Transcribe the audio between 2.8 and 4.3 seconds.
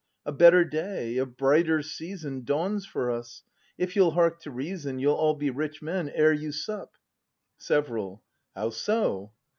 for us! If you'll